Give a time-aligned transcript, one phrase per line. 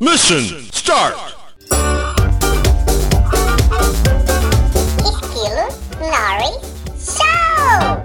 [0.00, 0.38] Mission
[0.70, 1.16] start!
[5.02, 5.66] Esquilo
[5.98, 6.62] Norris
[6.96, 8.02] Show!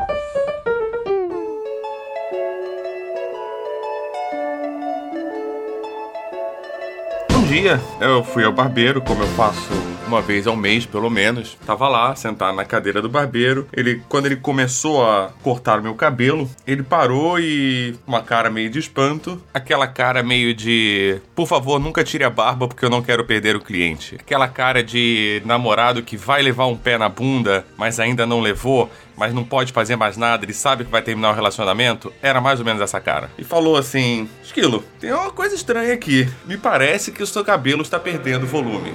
[7.37, 11.57] Um dia eu fui ao barbeiro, como eu faço uma vez ao mês, pelo menos.
[11.65, 13.67] Tava lá, sentado na cadeira do barbeiro.
[13.73, 18.79] Ele, quando ele começou a cortar meu cabelo, ele parou e uma cara meio de
[18.79, 23.25] espanto, aquela cara meio de, por favor, nunca tire a barba porque eu não quero
[23.25, 24.15] perder o cliente.
[24.19, 28.89] Aquela cara de namorado que vai levar um pé na bunda, mas ainda não levou
[29.15, 32.59] mas não pode fazer mais nada, ele sabe que vai terminar o relacionamento, era mais
[32.59, 33.29] ou menos essa cara.
[33.37, 36.27] E falou assim: Esquilo, tem uma coisa estranha aqui.
[36.45, 38.93] Me parece que o seu cabelo está perdendo volume.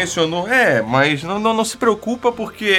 [0.00, 2.74] Mencionou, é, mas não, não, não se preocupa porque,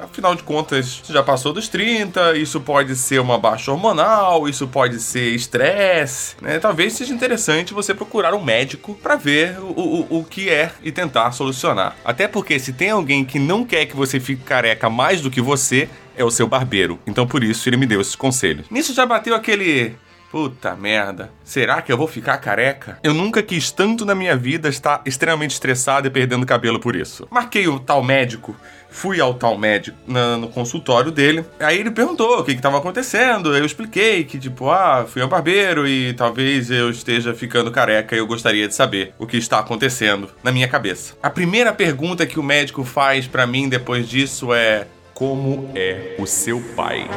[0.00, 4.66] afinal de contas, você já passou dos 30, isso pode ser uma baixa hormonal, isso
[4.66, 6.58] pode ser estresse, né?
[6.58, 10.90] Talvez seja interessante você procurar um médico para ver o, o, o que é e
[10.90, 11.96] tentar solucionar.
[12.04, 15.40] Até porque se tem alguém que não quer que você fique careca mais do que
[15.40, 16.98] você, é o seu barbeiro.
[17.06, 18.66] Então por isso ele me deu esses conselhos.
[18.68, 19.94] Nisso já bateu aquele
[20.30, 21.30] Puta merda.
[21.42, 22.98] Será que eu vou ficar careca?
[23.02, 27.26] Eu nunca quis tanto na minha vida estar extremamente estressado e perdendo cabelo por isso.
[27.30, 28.54] Marquei o tal médico,
[28.90, 31.46] fui ao tal médico na, no consultório dele.
[31.58, 33.56] Aí ele perguntou o que estava acontecendo.
[33.56, 38.18] Eu expliquei que, tipo, ah, fui ao barbeiro e talvez eu esteja ficando careca e
[38.18, 41.14] eu gostaria de saber o que está acontecendo na minha cabeça.
[41.22, 46.26] A primeira pergunta que o médico faz para mim depois disso é: Como é o
[46.26, 47.08] seu pai?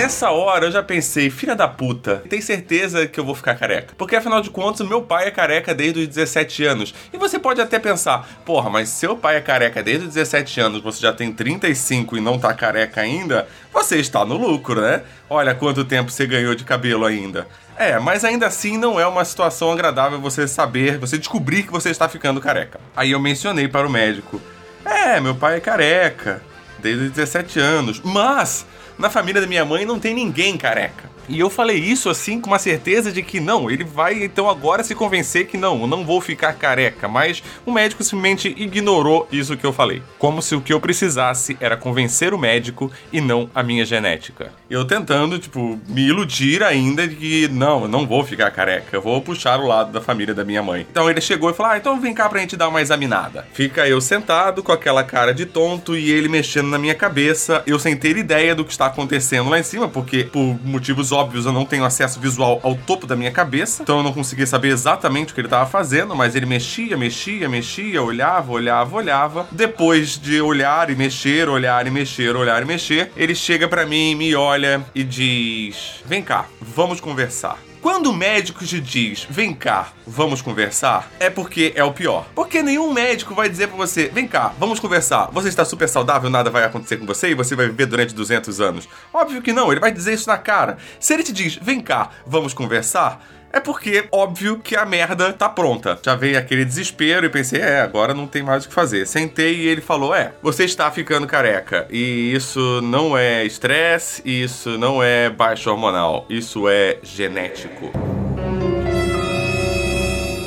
[0.00, 3.92] Nessa hora eu já pensei, filha da puta, tem certeza que eu vou ficar careca?
[3.98, 6.94] Porque afinal de contas, meu pai é careca desde os 17 anos.
[7.12, 10.82] E você pode até pensar, porra, mas seu pai é careca desde os 17 anos,
[10.82, 15.02] você já tem 35 e não tá careca ainda, você está no lucro, né?
[15.28, 17.46] Olha quanto tempo você ganhou de cabelo ainda.
[17.76, 21.90] É, mas ainda assim não é uma situação agradável você saber, você descobrir que você
[21.90, 22.80] está ficando careca.
[22.96, 24.40] Aí eu mencionei para o médico:
[24.82, 26.40] É, meu pai é careca
[26.78, 28.64] desde os 17 anos, mas
[29.00, 31.09] na família da minha mãe não tem ninguém careca.
[31.30, 34.82] E eu falei isso assim com uma certeza de que não, ele vai então agora
[34.82, 37.06] se convencer que não, eu não vou ficar careca.
[37.06, 40.02] Mas o médico simplesmente ignorou isso que eu falei.
[40.18, 44.52] Como se o que eu precisasse era convencer o médico e não a minha genética.
[44.68, 49.00] Eu tentando, tipo, me iludir ainda de que não, eu não vou ficar careca, eu
[49.00, 50.84] vou puxar o lado da família da minha mãe.
[50.90, 53.46] Então ele chegou e falou: Ah, então vem cá pra gente dar uma examinada.
[53.52, 57.78] Fica eu sentado com aquela cara de tonto e ele mexendo na minha cabeça, eu
[57.78, 61.52] sem ter ideia do que está acontecendo lá em cima, porque por motivos óbvios eu
[61.52, 65.32] não tenho acesso visual ao topo da minha cabeça, então eu não conseguia saber exatamente
[65.32, 69.46] o que ele estava fazendo, mas ele mexia, mexia, mexia, olhava, olhava, olhava.
[69.50, 74.14] Depois de olhar e mexer, olhar e mexer, olhar e mexer, ele chega para mim,
[74.14, 77.69] me olha e diz: "Vem cá, vamos conversar".
[77.90, 82.24] Quando o médico te diz, vem cá, vamos conversar, é porque é o pior.
[82.36, 85.28] Porque nenhum médico vai dizer pra você, vem cá, vamos conversar.
[85.32, 88.60] Você está super saudável, nada vai acontecer com você e você vai viver durante 200
[88.60, 88.88] anos.
[89.12, 90.78] Óbvio que não, ele vai dizer isso na cara.
[91.00, 93.20] Se ele te diz, vem cá, vamos conversar,
[93.52, 95.98] é porque, óbvio, que a merda tá pronta.
[96.02, 99.06] Já veio aquele desespero e pensei, é, agora não tem mais o que fazer.
[99.06, 101.86] Sentei e ele falou: é, você está ficando careca.
[101.90, 107.90] E isso não é estresse, isso não é baixo hormonal, isso é genético.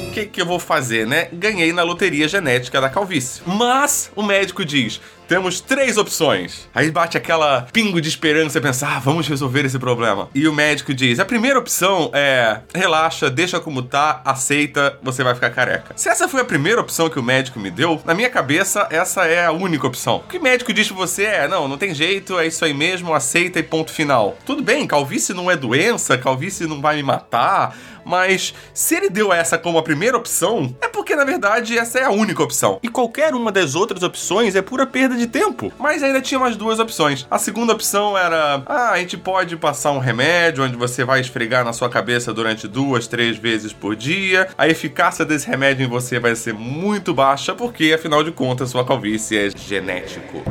[0.08, 1.28] O que, que eu vou fazer, né?
[1.34, 3.42] Ganhei na loteria genética da calvície.
[3.47, 6.67] Mas o médico diz: temos três opções.
[6.73, 10.29] Aí bate aquela pingo de esperança e pensa, ah, vamos resolver esse problema.
[10.34, 15.33] E o médico diz: a primeira opção é relaxa, deixa como tá, aceita, você vai
[15.35, 15.94] ficar careca.
[15.95, 19.25] Se essa foi a primeira opção que o médico me deu, na minha cabeça, essa
[19.25, 20.17] é a única opção.
[20.17, 22.73] O que o médico diz pra você é: não, não tem jeito, é isso aí
[22.73, 24.38] mesmo, aceita e ponto final.
[24.45, 27.75] Tudo bem, calvície não é doença, calvície não vai me matar.
[28.06, 32.03] Mas se ele deu essa como a primeira opção, é porque na verdade essa é
[32.03, 32.80] a única opção.
[32.83, 35.71] E qualquer uma das outras opções é pura perda de tempo.
[35.80, 37.27] Mas ainda tinha mais duas opções.
[37.30, 41.63] A segunda opção era: ah, a gente pode passar um remédio onde você vai esfregar
[41.63, 44.48] na sua cabeça durante duas, três vezes por dia.
[44.57, 48.86] A eficácia desse remédio em você vai ser muito baixa, porque afinal de contas sua
[48.86, 50.44] calvície é genético.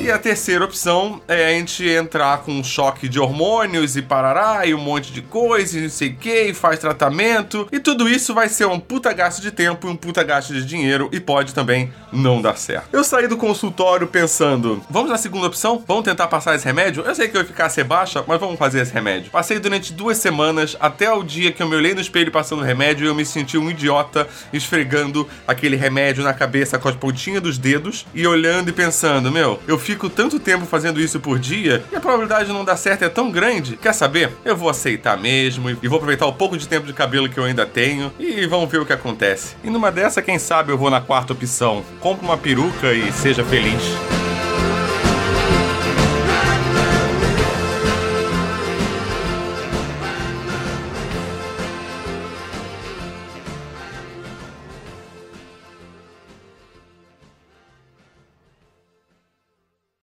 [0.00, 4.64] E a terceira opção é a gente entrar com um choque de hormônios e parará
[4.64, 7.68] e um monte de coisa e não sei o que, e faz tratamento.
[7.72, 10.64] E tudo isso vai ser um puta gasto de tempo e um puta gasto de
[10.64, 12.88] dinheiro e pode também não dar certo.
[12.92, 15.82] Eu saí do consultório pensando, vamos na segunda opção?
[15.86, 17.02] Vamos tentar passar esse remédio?
[17.04, 19.30] Eu sei que a eficácia é baixa, mas vamos fazer esse remédio.
[19.30, 22.64] Passei durante duas semanas até o dia que eu me olhei no espelho passando o
[22.64, 27.42] remédio e eu me senti um idiota esfregando aquele remédio na cabeça com as pontinhas
[27.42, 31.82] dos dedos e olhando e pensando, meu, eu fico tanto tempo fazendo isso por dia
[31.90, 33.74] e a probabilidade de não dar certo é tão grande.
[33.78, 34.30] Quer saber?
[34.44, 37.44] Eu vou aceitar mesmo e vou aproveitar o pouco de tempo de cabelo que eu
[37.44, 39.56] ainda tenho e vamos ver o que acontece.
[39.64, 41.82] E numa dessa, quem sabe eu vou na quarta opção.
[42.00, 44.17] Compre uma peruca e seja feliz.